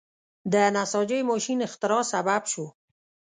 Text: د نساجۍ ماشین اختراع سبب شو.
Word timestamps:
د 0.53 0.55
نساجۍ 0.75 1.19
ماشین 1.29 1.59
اختراع 1.67 2.03
سبب 2.11 2.41
شو. 2.51 2.65